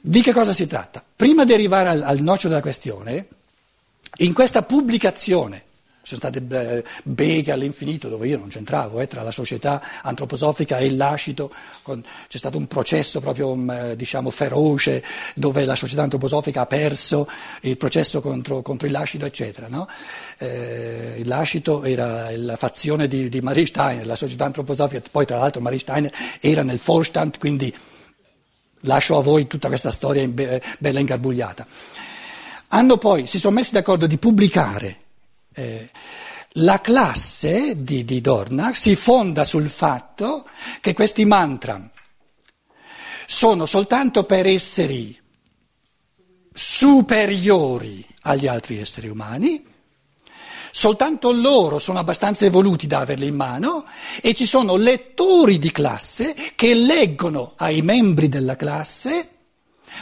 Di 0.01 0.21
che 0.21 0.33
cosa 0.33 0.53
si 0.53 0.67
tratta? 0.67 1.03
Prima 1.17 1.45
di 1.45 1.55
arrivare 1.55 1.89
al, 1.89 2.03
al 2.03 2.19
nocciolo 2.21 2.51
della 2.51 2.61
questione, 2.61 3.27
in 4.19 4.33
questa 4.33 4.63
pubblicazione 4.63 5.64
sono 6.05 6.21
state 6.21 6.85
beghe 7.03 7.51
all'infinito 7.51 8.09
dove 8.09 8.29
io 8.29 8.37
non 8.39 8.49
c'entravo, 8.49 9.01
eh, 9.01 9.09
tra 9.09 9.23
la 9.23 9.31
società 9.31 9.83
antroposofica 10.03 10.77
e 10.77 10.91
lascito, 10.91 11.51
con, 11.83 12.05
c'è 12.29 12.37
stato 12.37 12.59
un 12.59 12.67
processo 12.67 13.21
proprio 13.21 13.55
mm, 13.55 13.71
eh, 13.71 13.97
diciamo, 13.97 14.29
feroce 14.29 15.03
dove 15.35 15.65
la 15.65 15.75
società 15.75 16.03
antroposofica 16.03 16.61
ha 16.63 16.67
perso 16.67 17.27
il 17.63 17.79
processo 17.79 18.21
contro, 18.21 18.61
contro 18.61 18.87
il 18.87 18.93
lascito, 18.93 19.25
eccetera. 19.25 19.69
No? 19.69 19.89
Eh, 20.39 21.15
il 21.19 21.27
lascito 21.27 21.85
era 21.85 22.29
la 22.37 22.57
fazione 22.57 23.09
di, 23.09 23.31
di 23.31 23.41
Marie 23.41 23.67
Steiner, 23.67 24.05
la 24.05 24.17
società 24.17 24.45
antroposofica, 24.45 25.03
poi 25.11 25.25
tra 25.25 25.39
l'altro 25.39 25.63
Marie 25.63 25.79
Steiner 25.79 26.13
era 26.39 26.63
nel 26.63 26.81
Vorstand, 26.85 27.39
quindi 27.39 27.75
lascio 28.81 29.17
a 29.17 29.23
voi 29.23 29.47
tutta 29.47 29.69
questa 29.69 29.91
storia 29.91 30.27
be- 30.29 30.63
bella 30.79 31.01
ingarbugliata. 31.01 31.67
Hanno 32.69 32.99
poi, 32.99 33.27
si 33.27 33.39
sono 33.39 33.55
messi 33.55 33.73
d'accordo 33.73 34.07
di 34.07 34.19
pubblicare 34.19 34.99
eh, 35.55 35.91
la 36.59 36.81
classe 36.81 37.83
di, 37.83 38.05
di 38.05 38.21
Dornach 38.21 38.77
si 38.77 38.95
fonda 38.95 39.45
sul 39.45 39.69
fatto 39.69 40.47
che 40.81 40.95
questi 40.95 41.25
mantra 41.25 41.91
sono 43.27 43.67
soltanto 43.67 44.25
per 44.25 44.47
esseri 44.47 45.21
superiori 46.53 48.07
agli 48.23 48.47
altri 48.47 48.79
esseri 48.79 49.09
umani, 49.09 49.65
soltanto 50.71 51.33
loro 51.33 51.79
sono 51.79 51.99
abbastanza 51.99 52.45
evoluti 52.45 52.87
da 52.87 53.01
averli 53.01 53.27
in 53.27 53.35
mano 53.35 53.85
e 54.21 54.35
ci 54.35 54.47
sono 54.47 54.77
lettori 54.77 55.59
di 55.59 55.73
classe 55.73 56.35
che 56.55 56.75
leggono 56.75 57.55
ai 57.57 57.83
membri 57.83 58.29
della 58.29 58.57
classe 58.57 59.34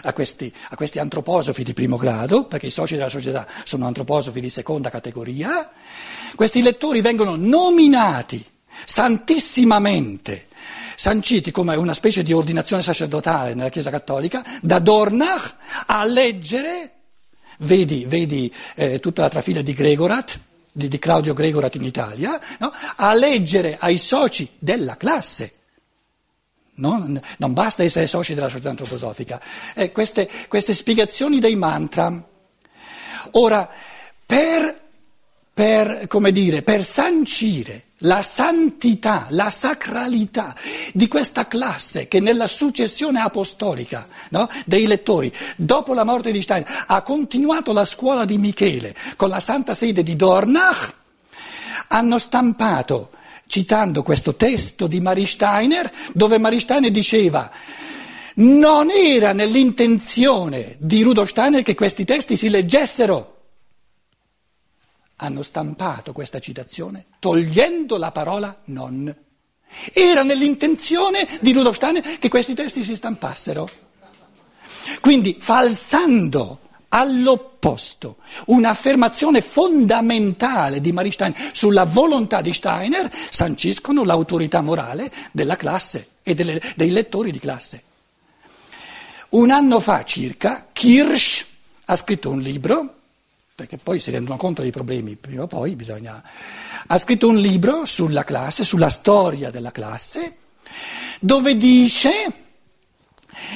a 0.02 0.12
questi, 0.12 0.52
a 0.70 0.76
questi 0.76 0.99
antroposofi 0.99 1.62
di 1.62 1.75
primo 1.75 1.96
grado, 1.96 2.44
perché 2.44 2.66
i 2.66 2.70
soci 2.70 2.94
della 2.94 3.08
società 3.08 3.46
sono 3.64 3.87
antroposofi 3.87 4.40
di 4.40 4.50
seconda 4.50 4.90
categoria, 4.90 5.70
questi 6.34 6.62
lettori 6.62 7.00
vengono 7.00 7.37
nominati 7.37 8.44
santissimamente 8.84 10.46
sanciti 10.96 11.50
come 11.50 11.75
una 11.75 11.94
specie 11.94 12.22
di 12.22 12.32
ordinazione 12.32 12.82
sacerdotale 12.82 13.54
nella 13.54 13.70
Chiesa 13.70 13.90
Cattolica, 13.90 14.44
da 14.61 14.78
Dornach 14.78 15.56
a 15.87 16.04
leggere, 16.04 16.92
vedi, 17.58 18.04
vedi 18.06 18.52
eh, 18.76 19.00
tutta 19.00 19.22
la 19.22 19.28
trafila 19.28 19.62
di 19.62 19.72
Gregorat, 19.72 20.38
di, 20.72 20.88
di 20.88 20.99
Claudio 20.99 21.34
Gregorat 21.34 21.75
in 21.75 21.84
Italia, 21.84 22.40
no? 22.58 22.72
a 22.96 23.14
leggere 23.14 23.76
ai 23.80 23.99
soci 23.99 24.49
della 24.58 24.96
classe. 24.96 25.62
No? 26.75 27.21
Non 27.38 27.52
basta 27.52 27.83
essere 27.83 28.07
soci 28.07 28.35
della 28.35 28.49
società 28.49 28.71
antroposofica. 28.71 29.41
Eh, 29.75 29.93
queste, 29.93 30.29
queste 30.49 30.75
spiegazioni 30.75 31.38
dei 31.38 31.57
mantra. 31.57 32.23
Ora, 33.33 33.69
per, 34.26 34.81
per, 35.52 36.09
dire, 36.33 36.62
per 36.62 36.85
sancire 36.85 37.85
la 38.05 38.23
santità, 38.23 39.26
la 39.31 39.50
sacralità 39.50 40.55
di 40.93 41.09
questa 41.09 41.47
classe 41.47 42.09
che 42.09 42.21
nella 42.21 42.47
successione 42.47 43.21
apostolica 43.21 44.07
no, 44.31 44.49
dei 44.64 44.87
lettori, 44.87 45.33
dopo 45.57 45.95
la 45.95 46.05
morte 46.05 46.33
di 46.33 46.43
Stein, 46.43 46.64
ha 46.87 47.02
continuato 47.02 47.73
la 47.73 47.85
scuola 47.85 48.25
di 48.25 48.38
Michele 48.38 48.95
con 49.17 49.29
la 49.29 49.41
santa 49.41 49.75
sede 49.75 50.02
di 50.02 50.17
Dornach, 50.17 50.95
hanno 51.88 52.19
stampato, 52.19 53.11
citando 53.52 54.02
questo 54.02 54.35
testo 54.35 54.87
di 54.87 54.99
Marie 55.02 55.26
Steiner, 55.26 55.92
dove 56.14 56.38
Marie 56.38 56.59
Steiner 56.59 56.90
diceva 56.90 57.50
non 58.37 58.90
era 58.90 59.35
nell'intenzione 59.35 60.76
di 60.78 61.02
Rudolf 61.02 61.28
Steiner 61.28 61.62
che 61.62 61.75
questi 61.75 62.06
testi 62.06 62.35
si 62.35 62.49
leggessero 62.49 63.40
hanno 65.16 65.42
stampato 65.42 66.14
questa 66.14 66.38
citazione 66.38 67.04
togliendo 67.18 67.99
la 67.99 68.11
parola 68.11 68.59
non. 68.64 69.14
Era 69.92 70.23
nell'intenzione 70.23 71.28
di 71.42 71.52
Rudolf 71.52 71.76
Steiner 71.76 72.18
che 72.18 72.30
questi 72.30 72.54
testi 72.54 72.82
si 72.82 72.97
stampassero. 72.97 73.68
Quindi 75.02 75.37
falsando 75.38 76.61
all'opposto 76.94 78.16
un'affermazione 78.46 79.40
fondamentale 79.40 80.80
di 80.80 80.92
Marie 80.92 81.12
Stein 81.12 81.34
sulla 81.52 81.84
volontà 81.84 82.42
di 82.42 82.52
Steiner, 82.52 83.11
sanciscono 83.30 84.04
l'autorità 84.04 84.61
morale 84.61 85.11
della 85.32 85.56
classe 85.56 86.08
e 86.22 86.34
delle, 86.34 86.61
dei 86.76 86.90
lettori 86.90 87.30
di 87.30 87.38
classe. 87.38 87.82
Un 89.30 89.50
anno 89.50 89.80
fa 89.80 90.04
circa 90.04 90.66
Kirsch 90.70 91.46
ha 91.87 91.96
scritto 91.96 92.28
un 92.28 92.40
libro 92.40 92.96
perché 93.54 93.78
poi 93.78 94.00
si 94.00 94.11
rendono 94.11 94.37
conto 94.37 94.62
dei 94.62 94.70
problemi, 94.70 95.16
prima 95.16 95.44
o 95.44 95.46
poi 95.46 95.76
bisogna... 95.76 96.22
Ha 96.84 96.99
scritto 96.99 97.28
un 97.28 97.37
libro 97.37 97.84
sulla 97.84 98.25
classe, 98.25 98.64
sulla 98.64 98.88
storia 98.88 99.50
della 99.50 99.70
classe, 99.70 100.37
dove 101.20 101.56
dice, 101.56 102.32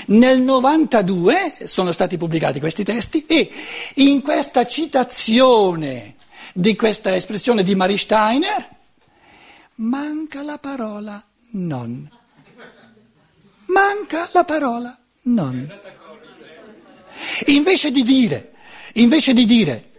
nel 0.06 0.40
92 0.40 1.56
sono 1.64 1.92
stati 1.92 2.16
pubblicati 2.16 2.60
questi 2.60 2.84
testi 2.84 3.26
e 3.26 3.50
in 3.94 4.22
questa 4.22 4.66
citazione 4.66 6.14
di 6.52 6.74
questa 6.74 7.14
espressione 7.14 7.62
di 7.62 7.74
Marie 7.74 7.98
Steiner 7.98 8.68
manca 9.76 10.42
la 10.42 10.58
parola 10.58 11.22
non. 11.50 12.10
Manca 13.66 14.28
la 14.32 14.44
parola 14.44 14.96
non. 15.22 15.80
Invece 17.46 17.90
di 17.90 18.02
dire 18.02 18.52
invece 18.96 19.34
di 19.34 19.44
dire 19.44 19.90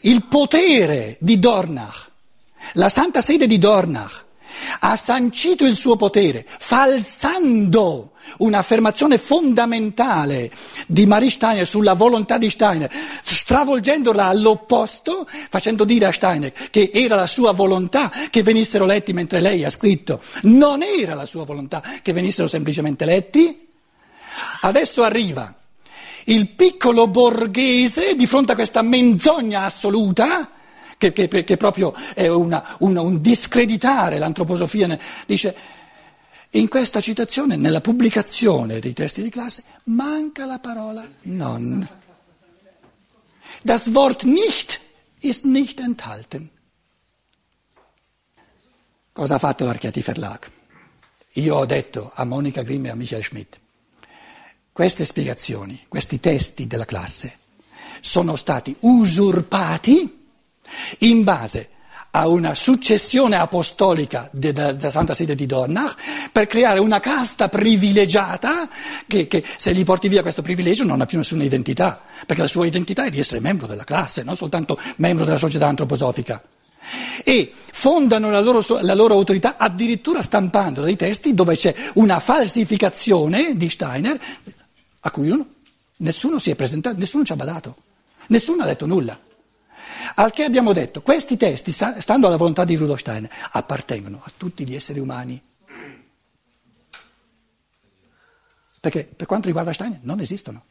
il 0.00 0.24
potere 0.24 1.16
di 1.20 1.38
Dornach, 1.38 2.10
la 2.74 2.88
Santa 2.88 3.20
Sede 3.20 3.46
di 3.46 3.58
Dornach 3.58 4.24
ha 4.80 4.96
sancito 4.96 5.64
il 5.64 5.76
suo 5.76 5.96
potere 5.96 6.46
falsando 6.58 8.12
un'affermazione 8.38 9.18
fondamentale 9.18 10.50
di 10.86 11.06
Marie 11.06 11.30
Steiner 11.30 11.66
sulla 11.66 11.94
volontà 11.94 12.38
di 12.38 12.50
Steiner, 12.50 12.90
stravolgendola 13.22 14.26
all'opposto, 14.26 15.26
facendo 15.48 15.84
dire 15.84 16.06
a 16.06 16.12
Steiner 16.12 16.52
che 16.70 16.90
era 16.92 17.16
la 17.16 17.26
sua 17.26 17.52
volontà 17.52 18.10
che 18.30 18.42
venissero 18.42 18.84
letti 18.84 19.12
mentre 19.12 19.40
lei 19.40 19.64
ha 19.64 19.70
scritto, 19.70 20.20
non 20.42 20.82
era 20.82 21.14
la 21.14 21.26
sua 21.26 21.44
volontà 21.44 21.82
che 22.02 22.12
venissero 22.12 22.48
semplicemente 22.48 23.04
letti. 23.04 23.64
Adesso 24.62 25.02
arriva 25.02 25.54
il 26.24 26.48
piccolo 26.48 27.06
borghese 27.06 28.16
di 28.16 28.26
fronte 28.26 28.52
a 28.52 28.56
questa 28.56 28.82
menzogna 28.82 29.64
assoluta, 29.64 30.50
che, 30.98 31.12
che, 31.12 31.28
che 31.28 31.56
proprio 31.56 31.94
è 32.14 32.28
una, 32.28 32.76
una, 32.80 33.00
un 33.00 33.20
discreditare 33.20 34.18
l'antroposofia, 34.18 34.98
dice 35.26 35.56
in 36.50 36.68
questa 36.68 37.00
citazione, 37.00 37.56
nella 37.56 37.80
pubblicazione 37.80 38.78
dei 38.78 38.92
testi 38.92 39.22
di 39.22 39.30
classe, 39.30 39.64
manca 39.84 40.46
la 40.46 40.58
parola 40.58 41.06
non. 41.22 41.86
Das 43.62 43.92
Wort 43.92 44.22
nicht 44.22 44.80
ist 45.20 45.44
nicht 45.44 45.80
enthalten. 45.80 46.50
Cosa 49.12 49.34
ha 49.34 49.38
fatto 49.38 49.64
l'Archiati 49.64 50.02
Verlag? 50.02 50.50
Io 51.34 51.56
ho 51.56 51.66
detto 51.66 52.12
a 52.14 52.24
Monica 52.24 52.62
Grimm 52.62 52.86
e 52.86 52.90
a 52.90 52.94
Michael 52.94 53.24
Schmidt, 53.24 53.58
queste 54.72 55.04
spiegazioni, 55.04 55.84
questi 55.88 56.20
testi 56.20 56.66
della 56.66 56.84
classe 56.84 57.38
sono 58.00 58.36
stati 58.36 58.74
usurpati 58.80 60.25
in 60.98 61.24
base 61.24 61.70
a 62.16 62.28
una 62.28 62.54
successione 62.54 63.36
apostolica 63.36 64.28
della 64.32 64.90
Santa 64.90 65.12
Sede 65.12 65.34
di 65.34 65.44
Dornach 65.44 65.96
per 66.32 66.46
creare 66.46 66.80
una 66.80 66.98
casta 66.98 67.50
privilegiata 67.50 68.70
che, 69.06 69.28
che, 69.28 69.44
se 69.58 69.74
gli 69.74 69.84
porti 69.84 70.08
via 70.08 70.22
questo 70.22 70.40
privilegio 70.40 70.84
non 70.84 71.02
ha 71.02 71.06
più 71.06 71.18
nessuna 71.18 71.44
identità, 71.44 72.00
perché 72.24 72.40
la 72.40 72.48
sua 72.48 72.64
identità 72.64 73.04
è 73.04 73.10
di 73.10 73.18
essere 73.18 73.40
membro 73.40 73.66
della 73.66 73.84
classe, 73.84 74.22
non 74.22 74.34
soltanto 74.34 74.80
membro 74.96 75.26
della 75.26 75.36
società 75.36 75.66
antroposofica. 75.66 76.42
E 77.22 77.52
fondano 77.72 78.30
la 78.30 78.40
loro, 78.40 78.64
la 78.80 78.94
loro, 78.94 79.14
autorità 79.14 79.56
addirittura 79.58 80.22
stampando 80.22 80.80
dei 80.82 80.96
testi 80.96 81.34
dove 81.34 81.54
c'è 81.54 81.74
una 81.94 82.18
falsificazione 82.18 83.56
di 83.56 83.68
Steiner 83.68 84.18
a 85.00 85.10
cui 85.10 85.28
uno, 85.28 85.46
nessuno 85.98 86.38
si 86.38 86.50
è 86.50 86.54
presentato, 86.54 86.96
nessuno 86.96 87.24
ci 87.24 87.32
ha 87.32 87.36
badato, 87.36 87.76
nessuno 88.28 88.62
ha 88.62 88.66
detto 88.66 88.86
nulla. 88.86 89.18
Al 90.18 90.32
che 90.32 90.44
abbiamo 90.44 90.72
detto, 90.72 91.02
questi 91.02 91.36
testi, 91.36 91.72
stando 91.72 92.26
alla 92.26 92.36
volontà 92.36 92.64
di 92.64 92.74
Rudolf 92.74 93.00
Steiner, 93.00 93.30
appartengono 93.50 94.22
a 94.24 94.32
tutti 94.34 94.66
gli 94.66 94.74
esseri 94.74 94.98
umani. 94.98 95.40
Perché 98.80 99.04
per 99.14 99.26
quanto 99.26 99.48
riguarda 99.48 99.74
Steiner 99.74 99.98
non 100.02 100.20
esistono. 100.20 100.64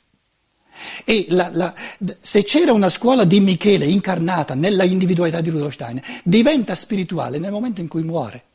E 1.03 1.27
la, 1.29 1.49
la, 1.53 1.75
se 2.19 2.43
c'era 2.43 2.73
una 2.73 2.89
scuola 2.89 3.23
di 3.23 3.39
Michele 3.39 3.85
incarnata 3.85 4.55
nella 4.55 4.83
individualità 4.83 5.41
di 5.41 5.51
Rudolf 5.51 5.73
Steiner, 5.73 6.03
diventa 6.23 6.73
spirituale 6.73 7.37
nel 7.37 7.51
momento 7.51 7.81
in 7.81 7.87
cui 7.87 8.01
muore. 8.01 8.45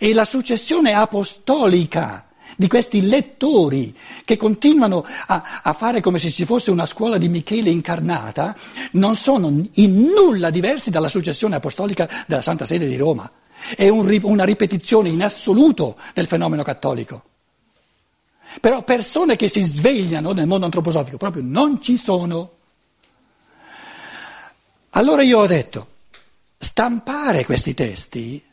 E 0.00 0.12
la 0.14 0.24
successione 0.24 0.94
apostolica 0.94 2.28
di 2.56 2.66
questi 2.66 3.06
lettori 3.06 3.96
che 4.28 4.36
continuano 4.36 5.06
a, 5.28 5.60
a, 5.62 5.72
fare 5.72 6.02
come 6.02 6.18
se 6.18 6.30
ci 6.30 6.44
fosse 6.44 6.70
una 6.70 6.84
scuola 6.84 7.16
di 7.16 7.30
Michele 7.30 7.70
incarnata, 7.70 8.54
non 8.92 9.16
sono 9.16 9.48
in 9.48 10.12
nulla 10.14 10.50
diversi 10.50 10.90
dalla 10.90 11.08
successione 11.08 11.56
apostolica 11.56 12.06
della 12.26 12.42
Santa 12.42 12.66
Sede 12.66 12.86
di 12.86 12.96
Roma. 12.96 13.30
È 13.74 13.88
un, 13.88 14.18
una 14.24 14.44
ripetizione 14.44 15.08
in 15.08 15.22
assoluto 15.22 15.96
del 16.12 16.26
fenomeno 16.26 16.62
cattolico. 16.62 17.22
Però 18.60 18.82
persone 18.82 19.34
che 19.36 19.48
si 19.48 19.62
svegliano 19.62 20.32
nel 20.32 20.46
mondo 20.46 20.66
antroposofico 20.66 21.16
proprio 21.16 21.42
non 21.42 21.80
ci 21.80 21.96
sono. 21.96 22.50
Allora 24.90 25.22
io 25.22 25.38
ho 25.38 25.46
detto, 25.46 25.86
stampare 26.58 27.46
questi 27.46 27.72
testi 27.72 28.44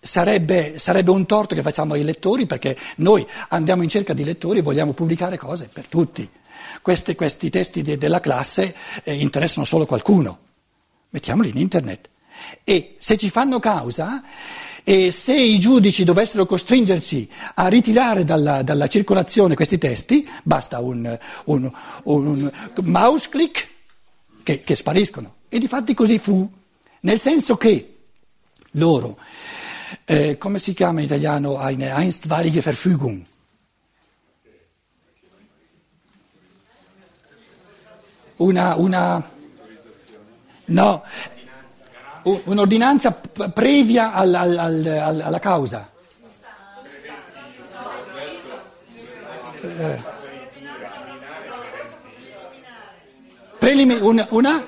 Sarebbe, 0.00 0.78
sarebbe, 0.78 1.10
un 1.10 1.26
torto 1.26 1.54
che 1.54 1.62
facciamo 1.62 1.94
ai 1.94 2.04
lettori 2.04 2.46
perché 2.46 2.76
noi 2.96 3.26
andiamo 3.48 3.82
in 3.82 3.88
cerca 3.88 4.12
di 4.12 4.24
lettori 4.24 4.60
e 4.60 4.62
vogliamo 4.62 4.92
pubblicare 4.92 5.36
cose 5.36 5.68
per 5.72 5.88
tutti. 5.88 6.28
Questi, 6.82 7.14
questi 7.14 7.50
testi 7.50 7.82
de, 7.82 7.98
della 7.98 8.20
classe 8.20 8.74
eh, 9.02 9.14
interessano 9.14 9.66
solo 9.66 9.86
qualcuno. 9.86 10.38
Mettiamoli 11.10 11.48
in 11.50 11.58
internet. 11.58 12.08
E 12.62 12.94
se 12.98 13.16
ci 13.16 13.28
fanno 13.30 13.58
causa 13.58 14.22
e 14.84 15.10
se 15.10 15.34
i 15.34 15.58
giudici 15.58 16.04
dovessero 16.04 16.46
costringerci 16.46 17.28
a 17.56 17.68
ritirare 17.68 18.24
dalla, 18.24 18.62
dalla 18.62 18.86
circolazione 18.86 19.54
questi 19.54 19.76
testi, 19.76 20.26
basta 20.44 20.78
un, 20.78 21.18
un, 21.44 21.70
un 22.04 22.50
mouse 22.84 23.28
click 23.28 23.68
che, 24.42 24.62
che 24.62 24.76
spariscono. 24.76 25.34
E 25.48 25.58
difatti 25.58 25.92
così 25.92 26.18
fu. 26.18 26.50
Nel 27.00 27.18
senso 27.18 27.56
che 27.56 27.96
loro 28.72 29.18
eh, 30.04 30.38
come 30.38 30.58
si 30.58 30.74
chiama 30.74 31.00
in 31.00 31.06
italiano 31.06 31.56
eine 31.58 31.94
einstweilige 31.94 32.62
Verfügung? 32.62 33.24
Una, 38.36 38.76
una 38.76 39.30
no, 40.66 41.02
un'ordinanza 42.22 43.10
previa 43.12 44.12
al, 44.12 44.34
al, 44.34 44.58
al, 44.58 45.20
alla 45.20 45.38
causa. 45.38 45.90
Eh. 49.60 50.16
Prelimi- 53.58 53.98
una, 54.00 54.26
una, 54.30 54.64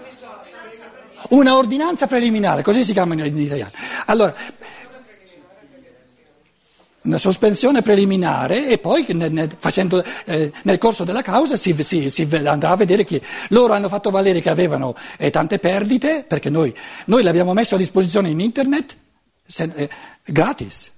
una 1.31 1.57
ordinanza 1.57 2.07
preliminare, 2.09 2.63
così 2.63 2.83
si 2.83 2.93
chiama 2.93 3.15
in, 3.15 3.39
italiano. 3.39 3.71
Allora, 4.07 4.35
una 7.03 7.19
sospensione 7.19 7.81
preliminare 7.81 8.69
e 8.69 8.79
poi 8.79 9.07
nel, 9.11 9.33
nel, 9.33 9.51
facendo, 9.59 10.05
eh, 10.27 10.53
nel 10.65 10.79
corso 10.79 11.05
della 11.05 11.23
causa 11.23 11.57
si, 11.57 11.75
si, 11.83 12.11
si, 12.11 12.29
andrà 12.45 12.71
a 12.71 12.77
vedere 12.77 13.05
che 13.05 13.23
loro 13.49 13.73
hanno 13.73 13.89
fatto 13.89 14.11
valere 14.11 14.41
che 14.41 14.51
avevano 14.51 14.95
eh, 15.17 15.31
tante 15.31 15.59
perdite 15.59 16.25
perché 16.29 16.51
noi, 16.51 16.75
noi 17.07 17.23
l'abbiamo 17.23 17.55
messo 17.55 17.77
a 17.77 17.79
disposizione 17.79 18.29
in 18.29 18.41
internet 18.41 18.97
se, 19.47 19.71
eh, 19.75 19.91
gratis. 20.25 20.93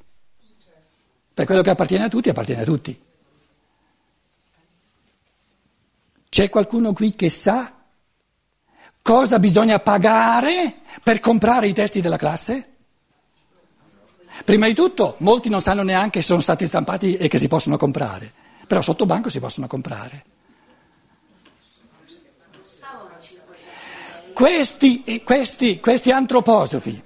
Per 1.35 1.47
quello 1.47 1.63
che 1.63 1.71
appartiene 1.71 2.05
a 2.05 2.09
tutti, 2.09 2.29
appartiene 2.29 2.63
a 2.63 2.65
tutti. 2.65 3.01
C'è 6.29 6.49
qualcuno 6.49 6.93
qui 6.93 7.15
che 7.15 7.31
sa 7.31 7.73
cosa 9.03 9.39
bisogna 9.39 9.79
pagare 9.79 10.81
per 11.03 11.21
comprare 11.21 11.69
i 11.69 11.73
testi 11.73 12.01
della 12.01 12.17
classe? 12.17 12.72
Prima 14.45 14.67
di 14.67 14.75
tutto, 14.75 15.17
molti 15.19 15.49
non 15.49 15.61
sanno 15.61 15.83
neanche 15.83 16.21
se 16.21 16.27
sono 16.27 16.41
stati 16.41 16.67
stampati 16.67 17.17
e 17.17 17.29
che 17.29 17.39
si 17.39 17.49
possono 17.49 17.77
comprare, 17.77 18.33
però 18.67 18.81
sotto 18.83 19.07
banco 19.07 19.29
si 19.29 19.41
possono 19.41 19.67
comprare. 19.67 20.25
Questi, 24.33 25.23
questi, 25.23 25.79
questi 25.79 26.11
antroposofi 26.11 27.03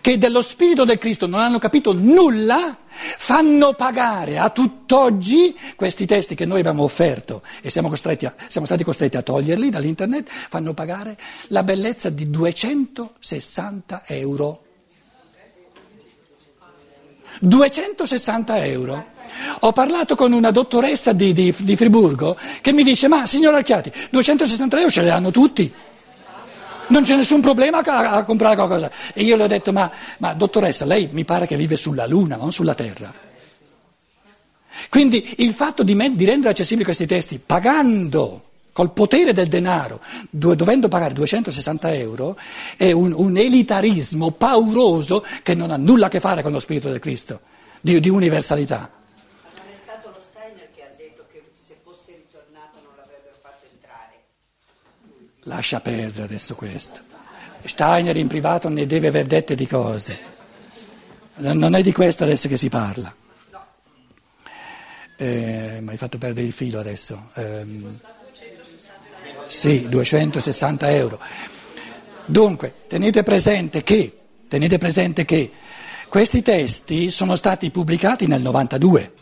che 0.00 0.18
dello 0.18 0.42
Spirito 0.42 0.84
del 0.84 0.98
Cristo 0.98 1.26
non 1.26 1.40
hanno 1.40 1.58
capito 1.58 1.92
nulla, 1.92 2.76
fanno 3.18 3.72
pagare 3.72 4.38
a 4.38 4.50
tutt'oggi 4.50 5.56
questi 5.76 6.06
testi 6.06 6.34
che 6.34 6.44
noi 6.44 6.60
abbiamo 6.60 6.82
offerto 6.82 7.42
e 7.60 7.70
siamo, 7.70 7.90
a, 7.90 8.34
siamo, 8.48 8.66
stati 8.66 8.84
costretti 8.84 9.16
a 9.16 9.22
toglierli 9.22 9.70
dall'internet, 9.70 10.28
fanno 10.48 10.74
pagare 10.74 11.18
la 11.48 11.62
bellezza 11.62 12.10
di 12.10 12.30
260 12.30 14.02
euro 14.06 14.63
260 17.46 18.64
euro. 18.64 19.12
Ho 19.60 19.72
parlato 19.72 20.14
con 20.14 20.32
una 20.32 20.50
dottoressa 20.50 21.12
di, 21.12 21.32
di, 21.32 21.54
di 21.58 21.76
Friburgo 21.76 22.36
che 22.60 22.72
mi 22.72 22.82
dice, 22.82 23.08
ma 23.08 23.26
signor 23.26 23.54
Archiati, 23.54 23.92
260 24.10 24.76
euro 24.76 24.90
ce 24.90 25.02
li 25.02 25.10
hanno 25.10 25.30
tutti. 25.30 25.72
Non 26.86 27.02
c'è 27.02 27.16
nessun 27.16 27.40
problema 27.40 27.78
a, 27.78 28.10
a 28.12 28.24
comprare 28.24 28.54
qualcosa. 28.54 28.90
E 29.12 29.22
io 29.22 29.36
le 29.36 29.44
ho 29.44 29.46
detto, 29.46 29.72
ma, 29.72 29.90
ma 30.18 30.34
dottoressa, 30.34 30.84
lei 30.84 31.08
mi 31.12 31.24
pare 31.24 31.46
che 31.46 31.56
vive 31.56 31.76
sulla 31.76 32.06
Luna, 32.06 32.36
non 32.36 32.52
sulla 32.52 32.74
Terra. 32.74 33.12
Quindi 34.88 35.34
il 35.38 35.52
fatto 35.52 35.82
di, 35.82 35.94
me, 35.94 36.14
di 36.14 36.24
rendere 36.24 36.50
accessibili 36.50 36.84
questi 36.84 37.06
testi 37.06 37.40
pagando 37.44 38.42
col 38.74 38.90
potere 38.90 39.32
del 39.32 39.46
denaro, 39.46 40.00
dovendo 40.30 40.88
pagare 40.88 41.14
260 41.14 41.94
euro, 41.94 42.36
è 42.76 42.90
un, 42.90 43.12
un, 43.12 43.36
elitarismo 43.36 44.32
pauroso 44.32 45.24
che 45.44 45.54
non 45.54 45.70
ha 45.70 45.76
nulla 45.76 46.06
a 46.06 46.08
che 46.08 46.18
fare 46.18 46.42
con 46.42 46.50
lo 46.50 46.58
Spirito 46.58 46.90
del 46.90 46.98
Cristo, 46.98 47.40
di, 47.80 48.00
di 48.00 48.08
universalità. 48.08 48.90
Ma 48.90 49.50
non 49.54 49.72
è 49.72 49.76
stato 49.80 50.08
lo 50.08 50.20
Steiner 50.20 50.68
che 50.74 50.82
ha 50.82 50.90
detto 50.96 51.24
che 51.30 51.44
se 51.52 51.76
fosse 51.84 52.16
ritornato 52.16 52.80
non 52.82 52.94
l'avrebbero 52.96 53.36
fatto 53.40 53.64
entrare? 53.72 54.22
Lascia 55.44 55.78
perdere 55.78 56.24
adesso 56.24 56.56
questo. 56.56 56.98
Steiner 57.62 58.16
in 58.16 58.26
privato 58.26 58.68
ne 58.68 58.86
deve 58.86 59.06
aver 59.06 59.26
dette 59.26 59.54
di 59.54 59.68
cose. 59.68 60.18
Non 61.36 61.76
è 61.76 61.80
di 61.80 61.92
questo 61.92 62.24
adesso 62.24 62.48
che 62.48 62.56
si 62.56 62.68
parla. 62.68 63.14
Eh, 65.16 65.78
mi 65.80 65.90
hai 65.90 65.96
fatto 65.96 66.18
perdere 66.18 66.44
il 66.44 66.52
filo 66.52 66.80
adesso. 66.80 67.30
Eh, 67.34 68.23
sì, 69.46 69.88
260 69.88 70.90
euro. 70.90 71.20
Dunque, 72.26 72.74
tenete 72.88 73.22
presente 73.22 73.82
che, 73.82 74.18
tenete 74.48 74.78
presente 74.78 75.24
che 75.24 75.50
questi 76.08 76.42
testi 76.42 77.10
sono 77.10 77.36
stati 77.36 77.70
pubblicati 77.70 78.26
nel 78.26 78.40
92. 78.40 79.12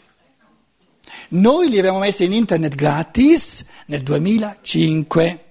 Noi 1.28 1.68
li 1.70 1.78
abbiamo 1.78 1.98
messi 1.98 2.24
in 2.24 2.32
internet 2.32 2.74
gratis 2.74 3.66
nel 3.86 4.02
2005. 4.02 5.44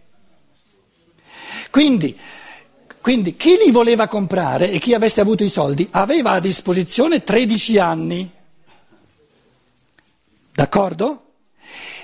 Quindi, 1.71 2.17
quindi 3.01 3.35
chi 3.35 3.57
li 3.57 3.71
voleva 3.71 4.07
comprare 4.07 4.69
e 4.69 4.77
chi 4.77 4.93
avesse 4.93 5.21
avuto 5.21 5.43
i 5.43 5.49
soldi 5.49 5.87
aveva 5.91 6.31
a 6.31 6.39
disposizione 6.39 7.23
13 7.23 7.79
anni. 7.79 8.31
D'accordo? 10.53 11.30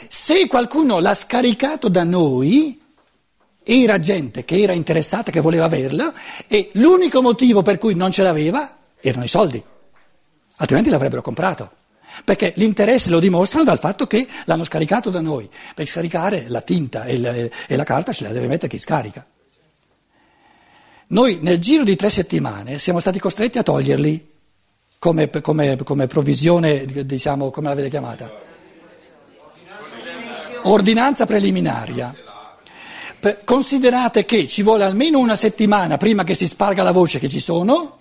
Se 0.10 0.48
qualcuno 0.48 1.00
l'ha 1.00 1.14
scaricato 1.14 1.90
da 1.90 2.04
noi, 2.04 2.82
era 3.64 4.00
gente 4.00 4.46
che 4.46 4.62
era 4.62 4.72
interessata, 4.72 5.32
che 5.32 5.42
voleva 5.42 5.66
averla, 5.66 6.14
e 6.48 6.70
l'unico 6.74 7.22
motivo 7.22 7.62
per 7.62 7.78
cui 7.78 7.96
non 7.96 8.12
ce 8.12 8.24
l'aveva 8.24 8.78
erano 9.02 9.26
i 9.26 9.28
soldi, 9.28 9.62
altrimenti 10.58 10.90
l'avrebbero 10.90 11.22
comprato. 11.22 11.72
Perché 12.24 12.54
l'interesse 12.56 13.12
lo 13.12 13.20
dimostrano 13.20 13.66
dal 13.66 13.78
fatto 13.78 14.08
che 14.08 14.28
l'hanno 14.46 14.64
scaricato 14.64 15.12
da 15.12 15.22
noi. 15.22 15.48
Per 15.76 15.86
scaricare 15.86 16.46
la 16.48 16.62
tinta 16.62 17.04
e 17.04 17.20
la, 17.20 17.32
e 17.32 17.76
la 17.76 17.84
carta 17.84 18.12
ce 18.12 18.24
la 18.24 18.32
deve 18.32 18.48
mettere 18.48 18.70
chi 18.70 18.80
scarica. 18.80 19.24
Noi 21.10 21.38
nel 21.42 21.60
giro 21.60 21.84
di 21.84 21.96
tre 21.96 22.10
settimane 22.10 22.80
siamo 22.80 23.00
stati 23.00 23.20
costretti 23.20 23.60
a 23.60 23.64
toglierli 23.64 24.28
come, 24.98 25.30
come, 25.30 25.78
come 25.84 26.08
provvisione, 26.08 27.06
diciamo, 27.06 27.52
come 27.52 27.70
l'avete 27.70 27.90
chiamata? 27.90 28.46
Ordinanza 30.68 31.26
preliminaria. 31.26 32.14
Considerate 33.44 34.26
che 34.26 34.48
ci 34.48 34.62
vuole 34.62 34.84
almeno 34.84 35.20
una 35.20 35.36
settimana 35.36 35.98
prima 35.98 36.24
che 36.24 36.36
si 36.36 36.48
sparga 36.48 36.84
la 36.84 36.92
voce 36.92 37.20
che 37.20 37.28
ci 37.28 37.40
sono, 37.40 38.00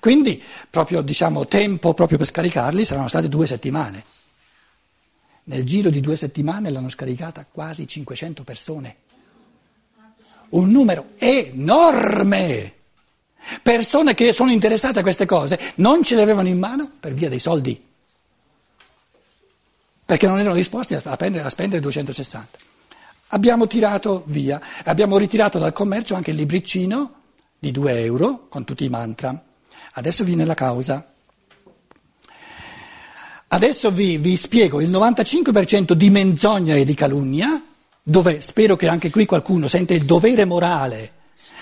quindi 0.00 0.40
proprio 0.70 1.00
diciamo, 1.00 1.46
tempo 1.46 1.94
proprio 1.94 2.18
per 2.18 2.26
scaricarli 2.26 2.84
saranno 2.84 3.08
state 3.08 3.28
due 3.28 3.46
settimane. 3.46 4.04
Nel 5.44 5.64
giro 5.64 5.88
di 5.88 6.00
due 6.00 6.16
settimane 6.16 6.70
l'hanno 6.70 6.90
scaricata 6.90 7.46
quasi 7.50 7.88
500 7.88 8.44
persone. 8.44 8.96
Un 10.50 10.70
numero 10.70 11.10
enorme. 11.16 12.74
Persone 13.62 14.14
che 14.14 14.32
sono 14.32 14.50
interessate 14.50 14.98
a 14.98 15.02
queste 15.02 15.24
cose 15.24 15.58
non 15.76 16.02
ce 16.02 16.16
le 16.16 16.22
avevano 16.22 16.48
in 16.48 16.58
mano 16.58 16.90
per 17.00 17.14
via 17.14 17.28
dei 17.28 17.38
soldi 17.38 17.87
perché 20.08 20.26
non 20.26 20.38
erano 20.38 20.54
disposti 20.54 20.94
a, 20.94 21.16
prendere, 21.18 21.44
a 21.44 21.50
spendere 21.50 21.82
260. 21.82 22.58
Abbiamo 23.26 23.66
tirato 23.66 24.22
via, 24.28 24.58
abbiamo 24.84 25.18
ritirato 25.18 25.58
dal 25.58 25.74
commercio 25.74 26.14
anche 26.14 26.30
il 26.30 26.38
libricino 26.38 27.12
di 27.58 27.70
2 27.70 28.04
euro 28.04 28.46
con 28.48 28.64
tutti 28.64 28.86
i 28.86 28.88
mantra. 28.88 29.38
Adesso 29.92 30.24
viene 30.24 30.46
la 30.46 30.54
causa. 30.54 31.12
Adesso 33.48 33.90
vi, 33.90 34.16
vi 34.16 34.38
spiego 34.38 34.80
il 34.80 34.88
95% 34.88 35.92
di 35.92 36.08
menzogna 36.08 36.74
e 36.74 36.86
di 36.86 36.94
calunnia, 36.94 37.62
dove 38.02 38.40
spero 38.40 38.76
che 38.76 38.88
anche 38.88 39.10
qui 39.10 39.26
qualcuno 39.26 39.68
sente 39.68 39.92
il 39.92 40.06
dovere 40.06 40.46
morale 40.46 41.12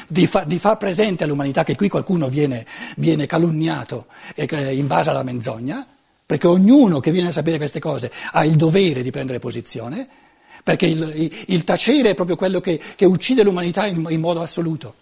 di, 0.07 0.29
fa, 0.29 0.45
di 0.45 0.61
far 0.61 0.79
presente 0.79 1.25
all'umanità 1.25 1.65
che 1.65 1.75
qui 1.75 1.89
qualcuno 1.89 2.29
viene, 2.29 2.65
viene 2.95 3.27
calunniato 3.27 4.07
in 4.37 4.87
base 4.87 5.11
alla 5.11 5.25
menzogna 5.25 5.85
perché 6.27 6.49
ognuno 6.49 6.99
che 6.99 7.13
viene 7.13 7.29
a 7.29 7.33
sapere 7.33 7.57
queste 7.57 7.79
cose 7.79 8.11
ha 8.33 8.45
il 8.45 8.57
dovere 8.57 9.03
di 9.03 9.13
prendere 9.13 9.39
posizione, 9.39 10.07
perché 10.65 10.87
il, 10.87 11.13
il, 11.15 11.45
il 11.47 11.65
tacere 11.65 12.11
è 12.11 12.15
proprio 12.15 12.35
quello 12.35 12.61
che, 12.61 12.81
che 12.97 13.05
uccide 13.05 13.45
l'umanità 13.45 13.87
in, 13.87 14.05
in 14.11 14.21
modo 14.21 14.43
assoluto. 14.43 14.95